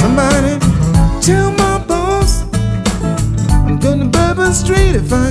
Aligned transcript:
Somebody. 0.00 0.58
Tell 1.20 1.50
my 1.52 1.76
boss 1.86 2.44
I'm 3.52 3.78
going 3.78 4.00
to 4.00 4.06
Bourbon 4.06 4.54
Street 4.54 4.96
if 4.96 5.12
I 5.12 5.29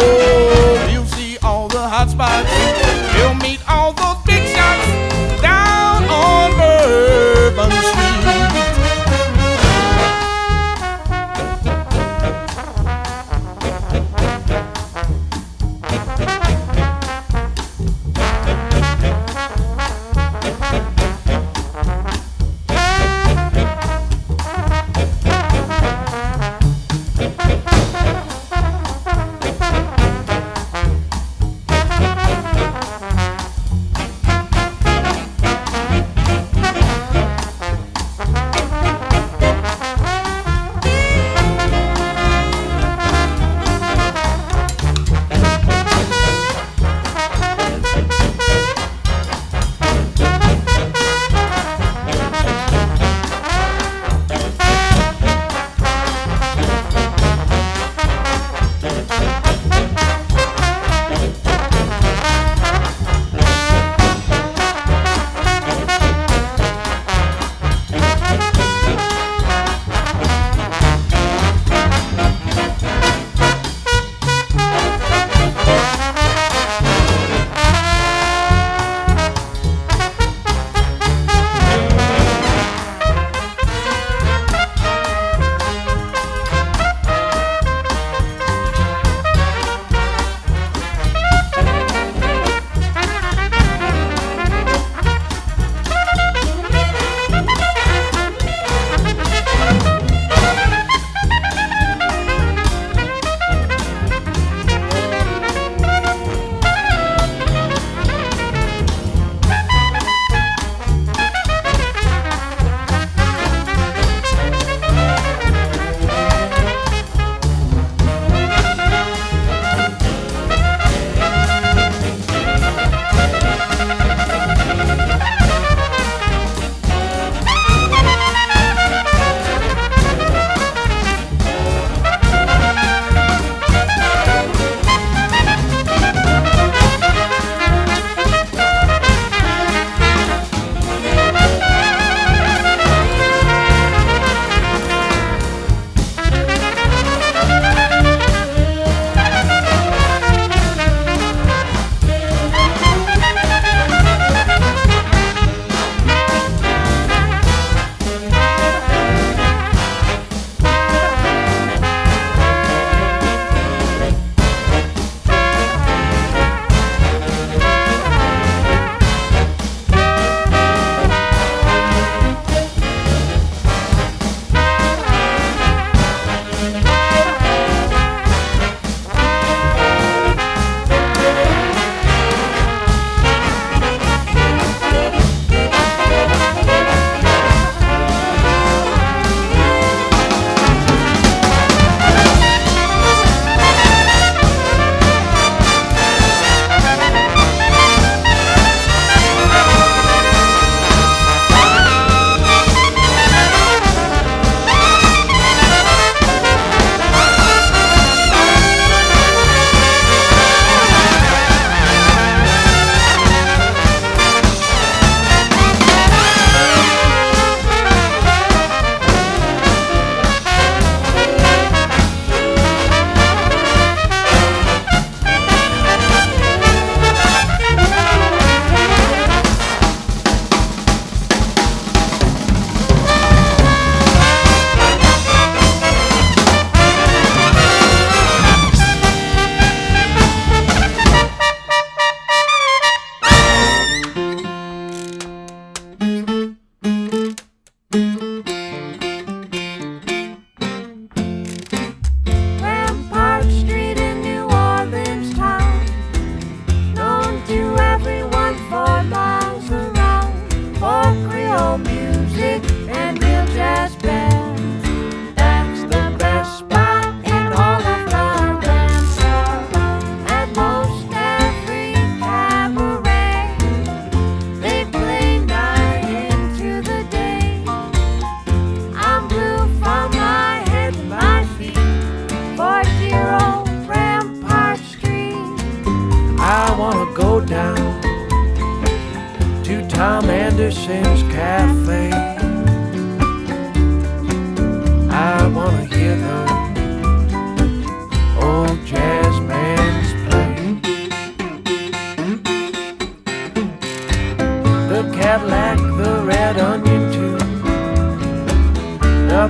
Oh. 0.00 0.37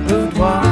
peu 0.09 0.27
toi. 0.35 0.68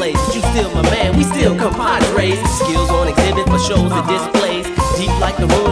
accolades, 0.00 0.26
but 0.26 0.34
you 0.34 0.42
still 0.42 0.74
my 0.74 0.82
man. 0.82 1.16
We 1.16 1.24
still 1.24 1.56
compadres. 1.56 2.38
Skills 2.58 2.90
on 2.90 3.08
exhibit 3.08 3.46
for 3.46 3.58
shows 3.58 3.92
and 3.92 4.06
displays. 4.08 4.66
Deep 4.96 5.10
like 5.20 5.36
the 5.36 5.46
room 5.46 5.69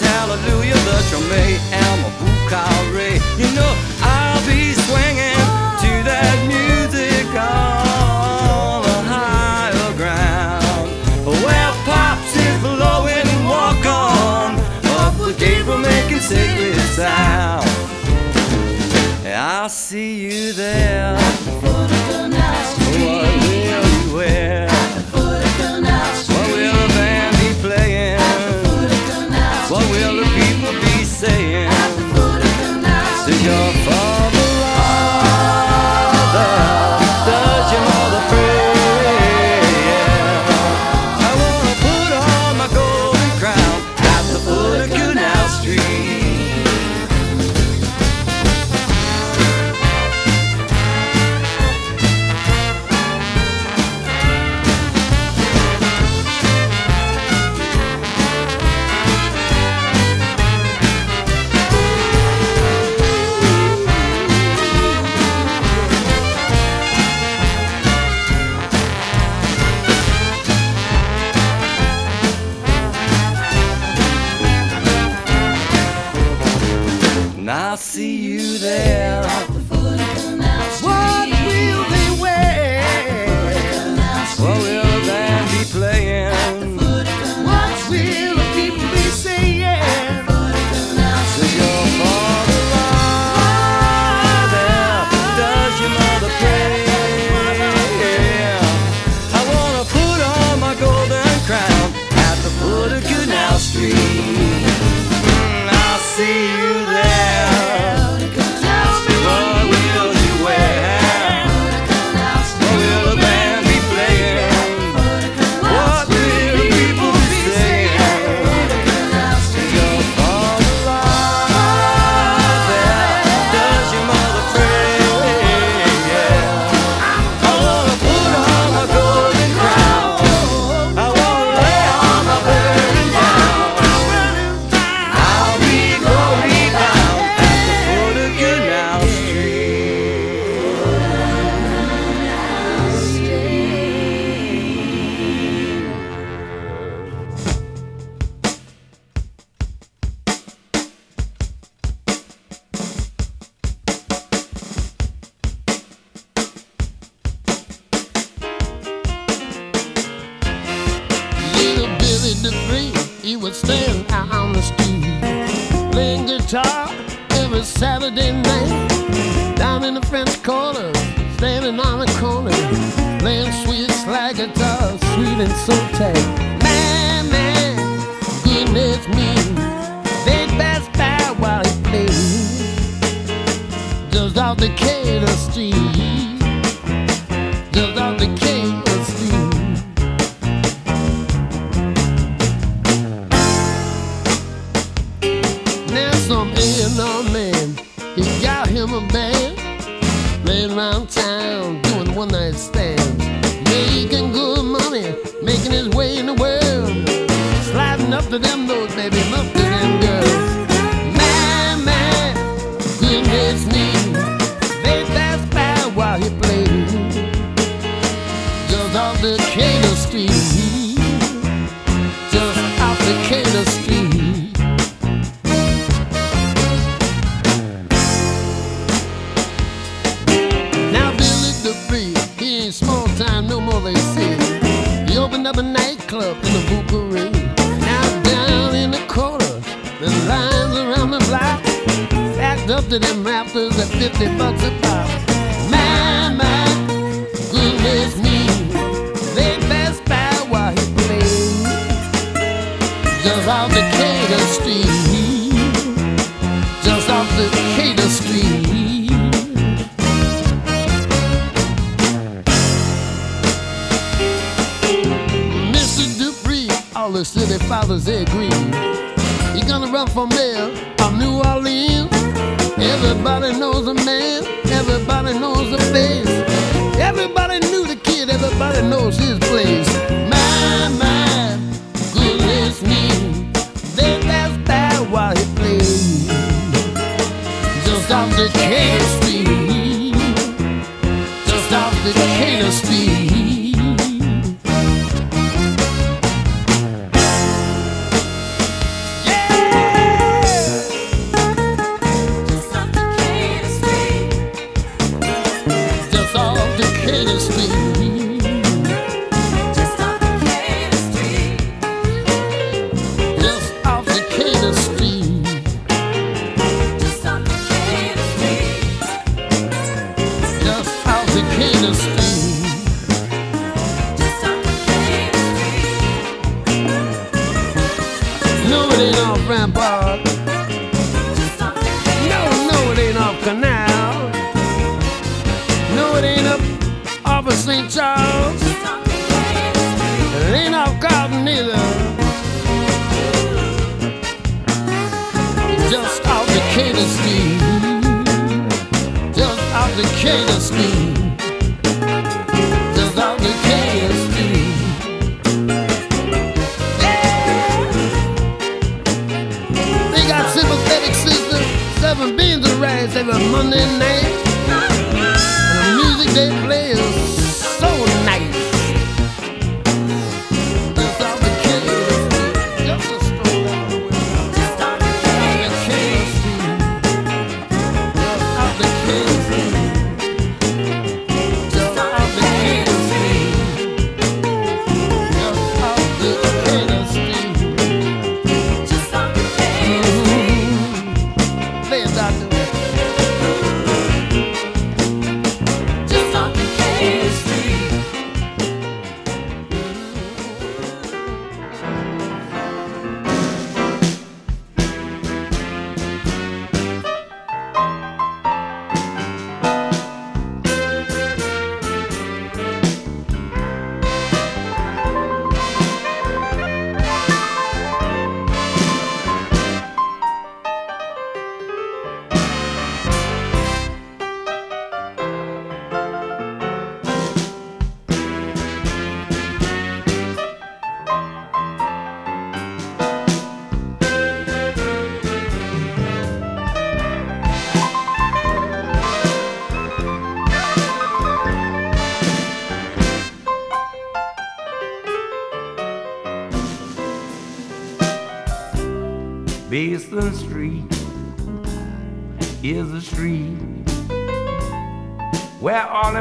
hallelujah, 0.00 0.74
the 0.74 0.96
Tremé, 1.10 1.81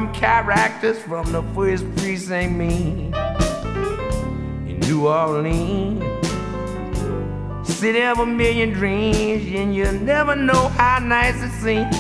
them 0.02 0.14
characters 0.14 1.00
from 1.00 1.32
the 1.32 1.44
first 1.54 1.86
precinct 1.96 2.56
me 2.56 3.12
in 4.68 4.80
New 4.82 5.08
Orleans. 5.08 6.02
City 7.68 8.02
of 8.04 8.20
a 8.20 8.26
million 8.26 8.72
dreams, 8.72 9.44
and 9.56 9.76
you 9.76 9.92
never 9.92 10.36
know 10.36 10.70
how 10.70 11.00
nice 11.00 11.42
it 11.42 11.52
seems 11.62 11.96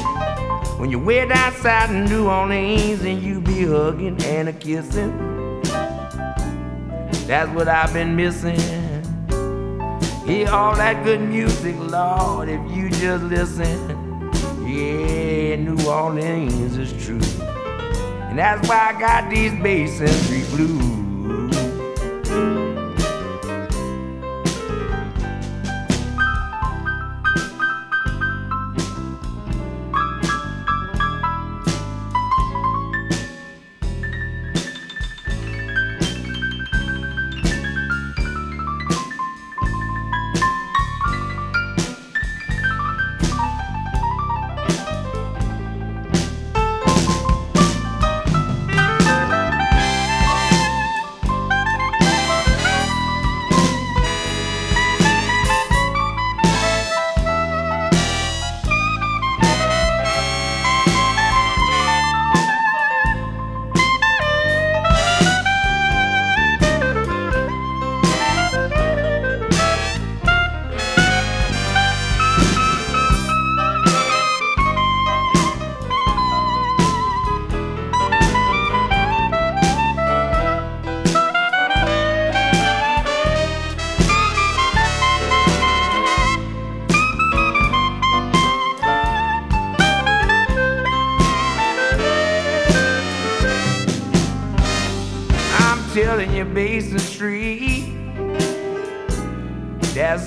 when 0.80 0.91
you're 0.91 1.04
way 1.04 1.28
down 1.28 1.54
south 1.54 1.89
in 1.89 2.06
New 2.06 2.28
Orleans 2.28 3.02
and 3.02 3.22
you 3.22 3.41
be 3.41 3.66
hugging 3.66 4.22
and 4.24 4.49
a 4.49 4.54
kissing. 4.54 5.12
That's 7.28 7.49
what 7.52 7.68
I've 7.68 7.93
been 7.93 8.16
missing. 8.16 8.60
Hear 10.26 10.49
all 10.49 10.76
that 10.76 11.04
good 11.04 11.22
music, 11.22 11.76
Lord, 11.80 12.49
if 12.49 12.62
you 12.72 12.89
just 12.89 13.24
listen. 13.24 13.70
Yeah, 14.68 15.56
New 15.56 15.78
Orleans 15.88 16.78
is 16.78 16.93
true. 17.06 17.51
And 18.32 18.40
that's 18.40 18.66
why 18.66 18.94
I 18.96 18.98
got 18.98 19.30
these 19.30 19.54
bass 19.62 20.00
and 20.00 20.48
blues. 20.52 20.91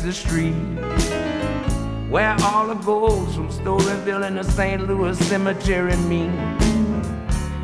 The 0.04 0.12
street 0.12 0.52
where 2.10 2.36
all 2.42 2.66
the 2.66 2.74
gold 2.74 3.34
from 3.34 3.48
Storyville 3.48 4.26
and 4.26 4.36
the 4.36 4.44
St. 4.44 4.86
Louis 4.86 5.18
Cemetery 5.28 5.96
meet. 5.96 6.28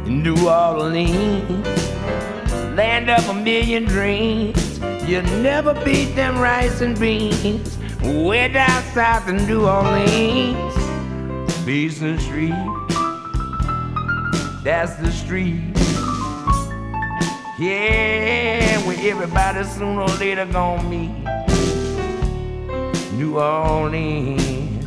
In 0.07 0.23
New 0.23 0.49
Orleans, 0.49 1.67
land 2.75 3.11
of 3.11 3.29
a 3.29 3.35
million 3.35 3.85
dreams. 3.85 4.79
You 5.07 5.21
never 5.43 5.75
beat 5.85 6.15
them 6.15 6.39
rice 6.39 6.81
and 6.81 6.99
beans. 6.99 7.77
Way 8.03 8.49
down 8.49 8.83
south 8.95 9.29
in 9.29 9.47
New 9.47 9.67
Orleans, 9.67 10.75
Basin 11.67 12.19
Street. 12.19 12.55
That's 14.65 14.95
the 14.97 15.13
street. 15.13 15.77
Yeah, 17.59 18.79
where 18.87 18.97
everybody 18.99 19.63
sooner 19.65 20.01
or 20.01 20.09
later 20.17 20.47
gonna 20.47 20.83
meet. 20.85 21.30
New 23.21 23.39
Orleans. 23.39 24.87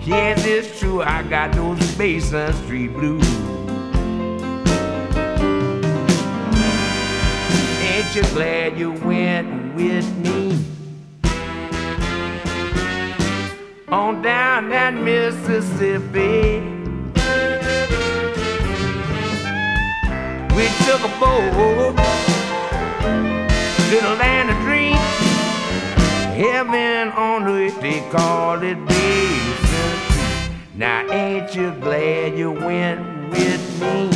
Yes, 0.00 0.46
it's 0.46 0.80
true, 0.80 1.02
I 1.02 1.22
got 1.24 1.52
those 1.52 1.78
Basin 1.96 2.50
Street 2.64 2.90
blues. 2.94 3.28
Ain't 7.82 8.16
you 8.16 8.22
glad 8.32 8.78
you 8.78 8.92
went 8.92 9.74
with 9.74 10.10
me? 10.16 10.58
On 13.88 14.22
down 14.22 14.70
that 14.70 14.94
Mississippi. 14.94 16.60
We 20.56 20.66
took 20.86 21.02
a 21.04 21.12
boat 21.20 21.94
to 23.90 24.00
the 24.00 24.16
land. 24.18 24.35
On 26.76 27.44
earth, 27.44 27.80
they 27.80 28.00
call 28.10 28.62
it 28.62 28.76
Street. 28.76 29.40
Now 30.74 31.10
ain't 31.10 31.54
you 31.54 31.70
glad 31.80 32.36
you 32.36 32.52
went 32.52 33.30
with 33.30 33.80
me? 33.80 34.12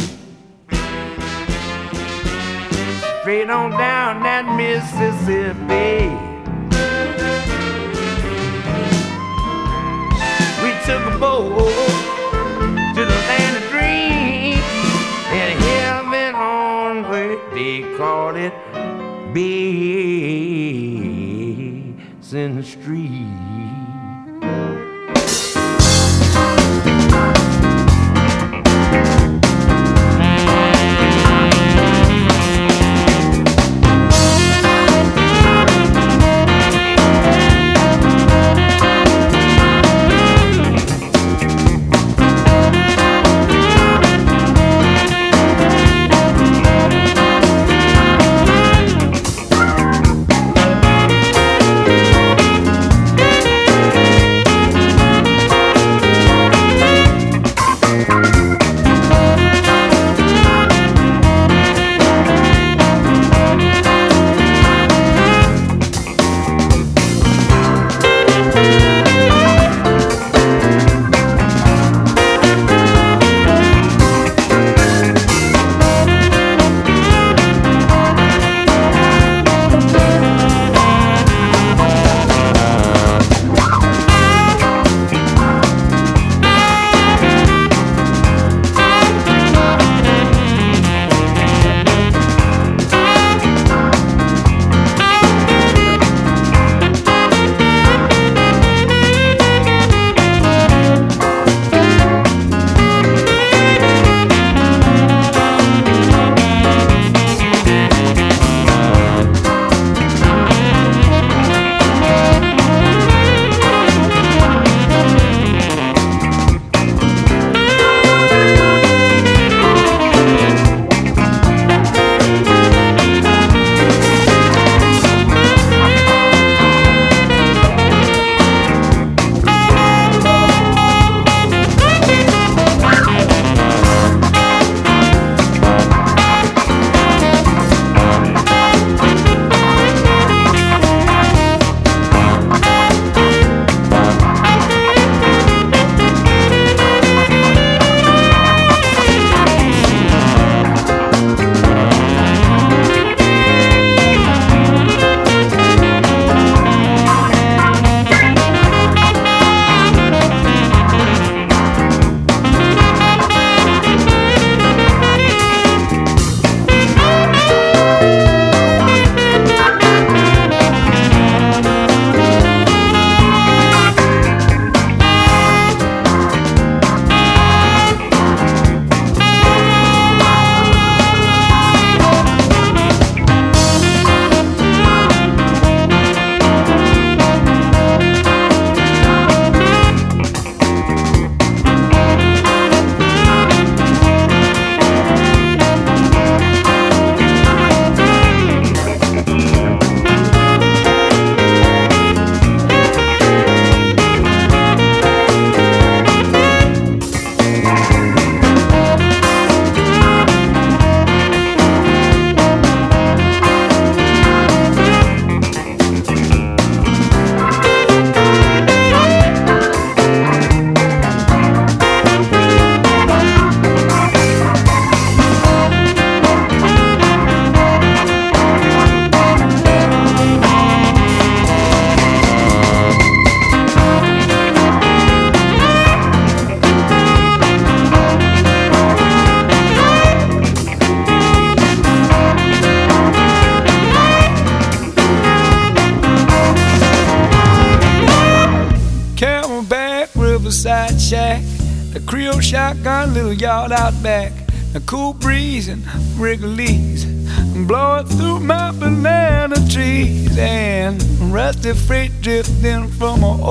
Straight 3.23 3.49
on 3.49 3.71
down 3.71 4.23
that 4.25 4.45
Mississippi. 4.61 6.11
We 10.63 10.71
took 10.85 11.15
a 11.15 11.19
boat 11.19 11.57
to 12.95 13.03
the 13.07 13.19
land 13.31 13.57
of 13.57 13.65
dreams. 13.71 14.61
And 15.33 15.59
heaven 15.59 16.35
on 16.35 17.07
earth, 17.07 17.41
they 17.55 17.81
called 17.97 18.37
it 18.37 18.53
Basin 22.31 22.63
Street. 22.63 23.40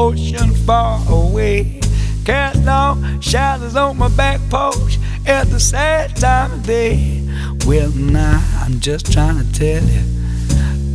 Ocean 0.10 0.52
far 0.66 1.00
away. 1.08 1.80
Cast 2.26 2.68
on 2.68 3.22
shadows 3.22 3.76
on 3.76 3.98
my 3.98 4.10
back 4.10 4.40
porch 4.50 4.98
at 5.28 5.48
the 5.50 5.60
sad 5.60 6.16
time 6.16 6.52
of 6.52 6.66
day. 6.66 7.22
Well, 7.68 7.92
now 7.92 8.44
I'm 8.62 8.80
just 8.80 9.12
trying 9.14 9.38
to 9.38 9.52
tell 9.54 9.84
you 9.84 10.02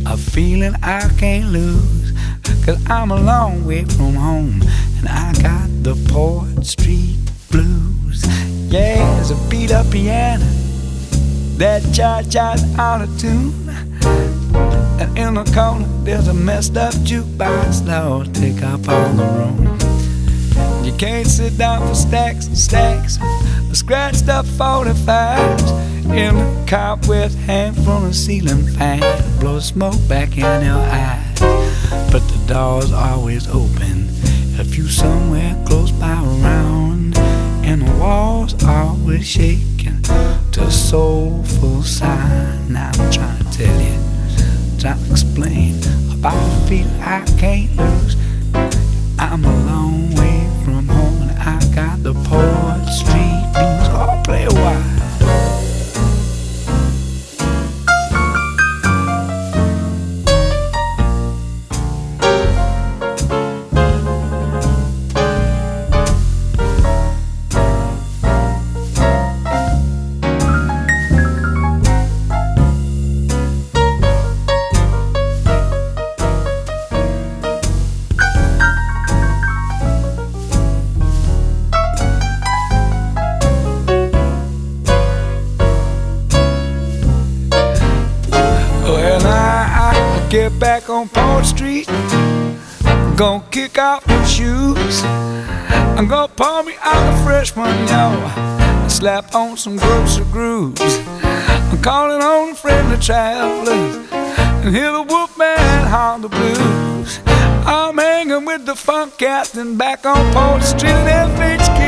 a 0.05 0.17
feeling 0.17 0.75
I 0.83 1.09
can't 1.17 1.45
lose. 1.51 2.11
Cause 2.65 2.83
I'm 2.89 3.11
a 3.11 3.21
long 3.21 3.65
way 3.65 3.85
from 3.85 4.15
home 4.15 4.61
and 4.97 5.07
I 5.07 5.33
got 5.41 5.69
the 5.83 5.95
Port 6.11 6.65
Street 6.65 7.17
blues. 7.49 8.25
Yeah, 8.69 8.97
there's 9.15 9.31
a 9.31 9.49
beat 9.49 9.71
up 9.71 9.89
piano 9.91 10.45
that 11.57 11.81
cha 11.93 12.21
cha's 12.23 12.63
out 12.77 13.01
of 13.01 13.19
tune. 13.19 14.34
In 15.35 15.43
the 15.43 15.51
corner, 15.51 15.85
there's 16.05 16.29
a 16.29 16.33
messed 16.33 16.77
up 16.77 16.93
jukebox. 17.03 17.85
Lord, 17.85 18.33
take 18.33 18.63
up 18.63 18.87
all 18.87 19.09
the 19.09 19.25
room. 19.35 20.85
You 20.85 20.93
can't 20.93 21.27
sit 21.27 21.57
down 21.57 21.85
for 21.85 21.93
stacks 21.93 22.47
and 22.47 22.57
stacks 22.57 23.17
of 23.69 23.75
scratched 23.75 24.29
up 24.29 24.45
45s. 24.45 26.05
In 26.05 26.35
the 26.35 26.65
cobweb 26.65 27.31
hang 27.31 27.73
from 27.73 28.05
the 28.05 28.13
ceiling 28.13 28.65
fan, 28.65 29.01
blow 29.41 29.59
smoke 29.59 29.99
back 30.07 30.37
in 30.37 30.63
your 30.63 30.79
eyes. 30.79 31.39
But 32.13 32.25
the 32.29 32.41
door's 32.47 32.93
always 32.93 33.45
open 33.49 34.07
if 34.57 34.77
you 34.77 34.87
somewhere 34.87 35.61
close 35.65 35.91
by 35.91 36.13
around. 36.13 37.17
And 37.65 37.81
the 37.81 37.91
walls 37.99 38.55
always 38.63 39.27
shaking 39.27 40.01
to 40.53 40.71
soulful 40.71 41.83
sound. 41.83 42.69
Now 42.69 42.91
I'm 42.93 43.11
trying 43.11 43.43
to 43.43 43.51
tell 43.51 43.81
you, 43.81 43.94
explain 44.93 45.73
about 46.13 46.33
the 46.33 46.67
feeling 46.67 47.01
I 47.01 47.25
can't 47.37 47.75
lose. 47.75 48.24
Off 93.95 94.07
my 94.07 94.25
shoes. 94.25 95.03
I'm 95.97 96.07
gonna 96.07 96.27
pour 96.27 96.63
me 96.63 96.73
out 96.81 97.13
a 97.13 97.23
fresh 97.23 97.55
one, 97.55 97.77
yo, 97.87 98.05
and 98.83 98.91
slap 98.91 99.33
on 99.33 99.55
some 99.55 99.77
grocer 99.77 100.25
grooves. 100.25 100.99
I'm 101.71 101.81
calling 101.81 102.21
on 102.21 102.55
friendly 102.55 102.97
travelers 102.97 103.95
and 104.63 104.75
hear 104.75 104.91
the 104.91 105.03
wolfman 105.03 105.87
howl 105.87 106.19
the 106.19 106.27
blues. 106.27 107.19
I'm 107.65 107.97
hanging 107.97 108.43
with 108.45 108.65
the 108.65 108.75
funk 108.75 109.17
cats 109.17 109.51
captain 109.51 109.77
back 109.77 110.05
on 110.05 110.23
Port 110.33 110.61
Street 110.63 110.91
at 110.91 111.29
FHQ. 111.39 111.79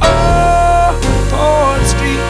Oh, 0.00 0.88
Port 1.32 1.82
Street, 1.92 2.24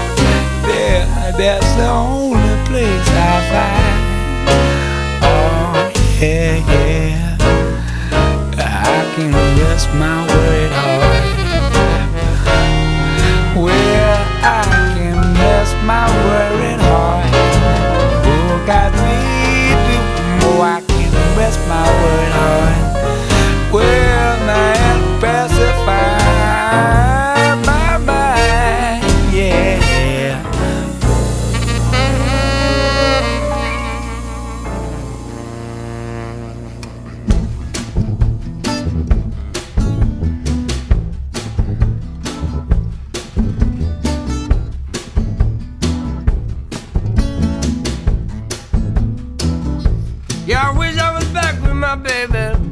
there, 0.66 1.07
that's 1.38 1.70
the 1.74 1.88
only 1.88 2.57
place 2.66 3.09
I 3.30 3.36
find. 3.53 4.01
Oh, 5.22 5.93
yeah, 6.20 6.57
yeah. 6.57 7.20
Can 9.21 9.35
rest 9.59 9.93
my 9.93 10.27
worried 10.27 10.49
Yeah, 50.51 50.68
I 50.68 50.76
wish 50.76 50.98
I 50.98 51.16
was 51.16 51.28
back 51.28 51.62
with 51.62 51.74
my 51.74 51.94
baby. 51.94 52.70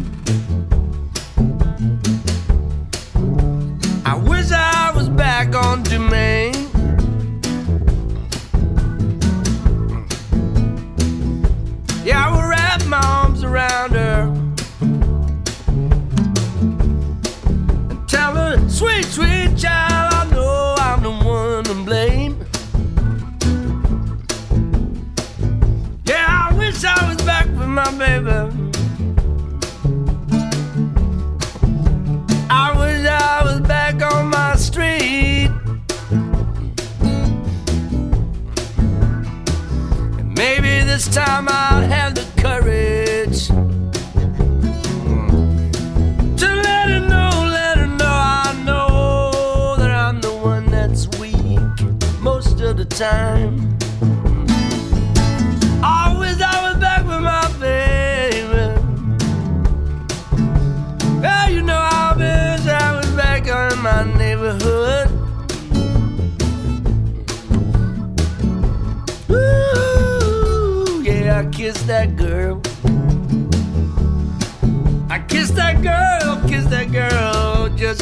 This 40.99 41.15
time 41.15 41.47
I'll 41.49 41.83
have 41.83 42.17
the 42.17 42.27
courage 42.43 43.47
to 46.41 46.49
let 46.67 46.91
her 46.91 46.99
know, 46.99 47.31
let 47.53 47.79
her 47.79 47.87
know 47.87 48.17
I 48.45 48.63
know 48.67 49.77
that 49.79 49.93
I'm 49.93 50.21
the 50.21 50.33
one 50.33 50.67
that's 50.67 51.07
weak 51.21 51.39
most 52.21 52.61
of 52.61 52.79
the 52.79 52.85
time. 52.85 53.38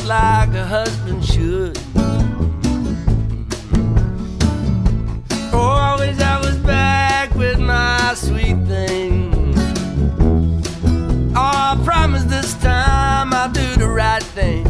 Like 0.07 0.55
a 0.55 0.65
husband 0.65 1.25
should. 1.25 1.77
Oh, 5.53 5.77
I 5.81 5.97
wish 5.99 6.21
I 6.21 6.39
was 6.39 6.57
back 6.59 7.35
with 7.35 7.59
my 7.59 8.15
sweet 8.15 8.57
thing. 8.69 9.35
Oh, 11.35 11.73
I 11.73 11.81
promise 11.85 12.23
this 12.25 12.55
time 12.55 13.35
I'll 13.35 13.51
do 13.51 13.75
the 13.77 13.89
right 13.89 14.23
thing. 14.23 14.65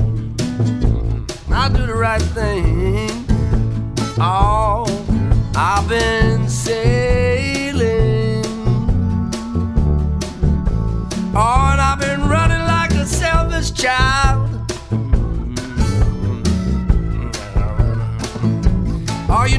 I'll 1.51 1.71
do 1.71 1.85
the 1.87 1.95
right 1.95 2.23
thing. 2.23 3.27
Oh, 4.19 4.87
I've 5.55 5.87
been 5.87 6.49
sailing. 6.49 7.36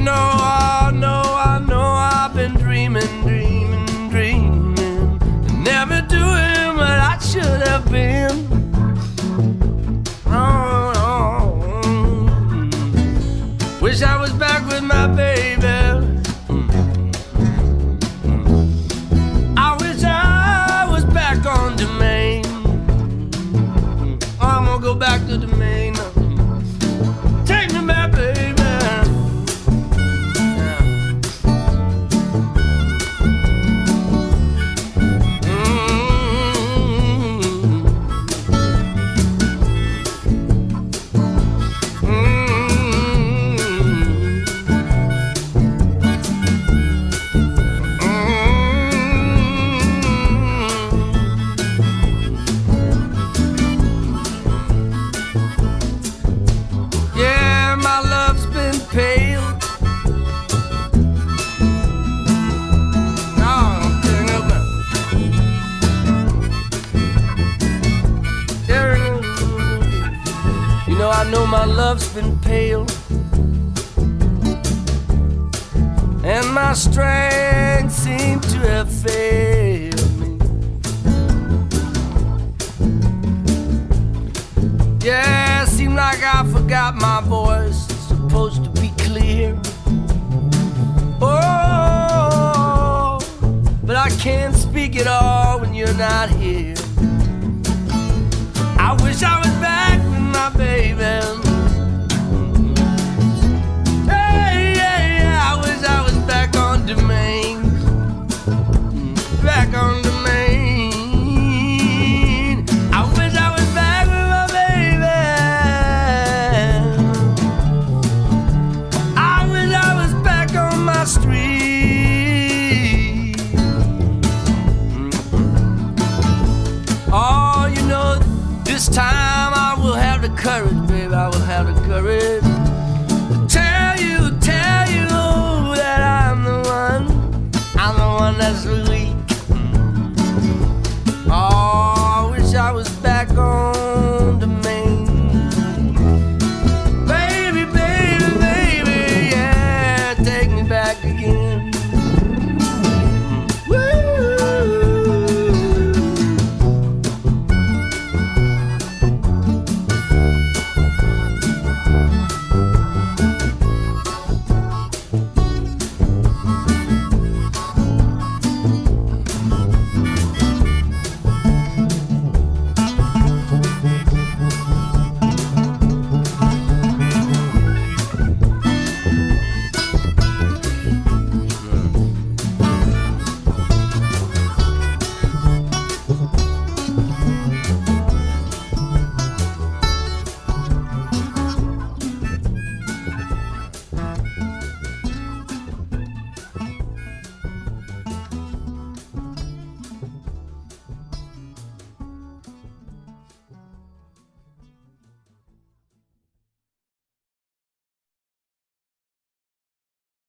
know. 0.07 0.36